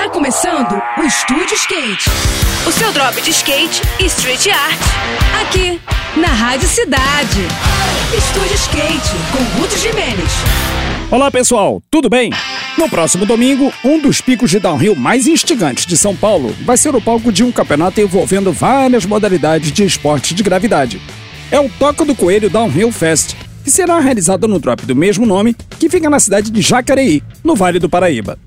[0.00, 2.08] Tá começando o Estúdio Skate.
[2.66, 4.80] O seu drop de skate e street art.
[5.42, 5.78] Aqui,
[6.18, 7.42] na Rádio Cidade.
[8.16, 10.32] Estúdio Skate, com Ruth Jimenez.
[11.10, 12.32] Olá pessoal, tudo bem?
[12.78, 16.94] No próximo domingo, um dos picos de downhill mais instigantes de São Paulo vai ser
[16.94, 20.98] o palco de um campeonato envolvendo várias modalidades de esporte de gravidade.
[21.50, 25.54] É o Toca do Coelho Downhill Fest, que será realizado no drop do mesmo nome,
[25.78, 28.38] que fica na cidade de Jacareí, no Vale do Paraíba.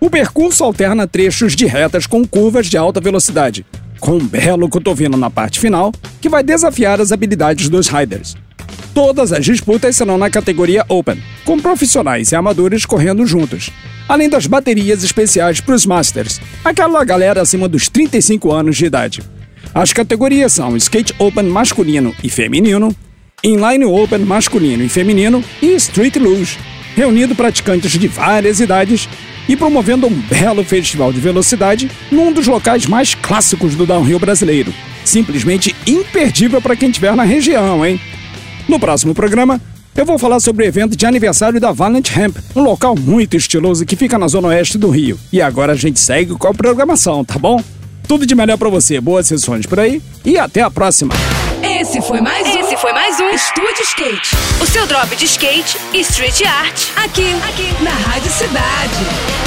[0.00, 3.66] O percurso alterna trechos de retas com curvas de alta velocidade,
[4.00, 5.92] com um belo cotovelo na parte final,
[6.22, 8.34] que vai desafiar as habilidades dos riders.
[8.94, 13.70] Todas as disputas serão na categoria Open, com profissionais e amadores correndo juntos,
[14.08, 19.22] além das baterias especiais para os Masters, aquela galera acima dos 35 anos de idade.
[19.74, 22.96] As categorias são Skate Open masculino e feminino,
[23.44, 26.58] Inline Open masculino e feminino e Street Luge,
[26.96, 29.06] reunindo praticantes de várias idades
[29.48, 34.72] e promovendo um belo festival de velocidade num dos locais mais clássicos do downhill brasileiro.
[35.04, 38.00] Simplesmente imperdível para quem estiver na região, hein?
[38.68, 39.60] No próximo programa,
[39.96, 43.84] eu vou falar sobre o evento de aniversário da Valent Hemp, um local muito estiloso
[43.84, 45.18] que fica na zona oeste do Rio.
[45.32, 47.62] E agora a gente segue com a programação, tá bom?
[48.06, 51.14] Tudo de melhor para você, boas sessões por aí e até a próxima.
[51.62, 52.60] Esse foi mais um.
[52.60, 54.36] Esse foi mais um Estúdio Skate.
[54.60, 56.88] O seu drop de skate e street art.
[56.96, 59.39] Aqui, aqui, na Rádio Cidade.